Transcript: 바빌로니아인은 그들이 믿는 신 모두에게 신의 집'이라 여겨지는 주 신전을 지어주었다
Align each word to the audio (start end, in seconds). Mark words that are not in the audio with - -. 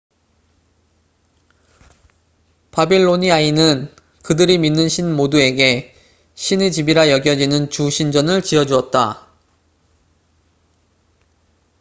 바빌로니아인은 2.71 3.95
그들이 4.23 4.57
믿는 4.57 4.89
신 4.89 5.15
모두에게 5.15 5.93
신의 6.33 6.71
집'이라 6.71 7.11
여겨지는 7.11 7.69
주 7.69 7.91
신전을 7.91 8.41
지어주었다 8.41 9.27